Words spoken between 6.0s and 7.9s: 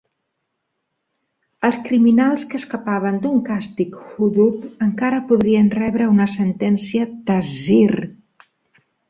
una sentència "ta'zir".